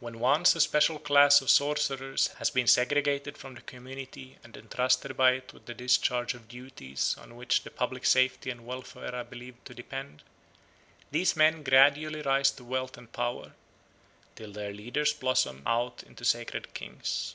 [0.00, 5.16] When once a special class of sorcerers has been segregated from the community and entrusted
[5.16, 9.24] by it with the discharge of duties on which the public safety and welfare are
[9.24, 10.22] believed to depend,
[11.10, 13.54] these men gradually rise to wealth and power,
[14.34, 17.34] till their leaders blossom out into sacred kings.